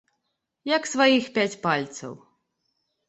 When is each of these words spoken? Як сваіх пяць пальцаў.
Як 0.75 0.89
сваіх 0.93 1.29
пяць 1.35 1.59
пальцаў. 1.67 2.13